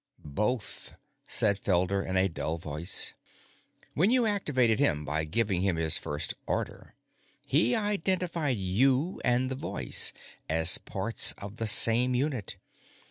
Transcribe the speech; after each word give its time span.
"Both," 0.25 0.93
said 1.27 1.59
Felder 1.61 2.03
in 2.03 2.17
a 2.17 2.27
dull 2.27 2.57
voice. 2.57 3.13
"When 3.93 4.09
you 4.09 4.25
activated 4.25 4.79
him 4.79 5.05
by 5.05 5.25
giving 5.25 5.61
him 5.61 5.75
his 5.75 5.99
first 5.99 6.33
order, 6.47 6.95
he 7.45 7.75
identified 7.75 8.57
you 8.57 9.21
and 9.23 9.51
the 9.51 9.55
voice 9.55 10.11
as 10.49 10.79
parts 10.79 11.33
of 11.33 11.57
the 11.57 11.67
same 11.67 12.15
unit. 12.15 12.57